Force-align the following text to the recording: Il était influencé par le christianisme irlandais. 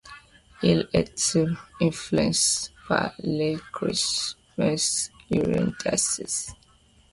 Il 0.63 0.89
était 0.93 1.45
influencé 1.79 2.71
par 2.87 3.13
le 3.19 3.57
christianisme 3.71 5.13
irlandais. 5.29 6.55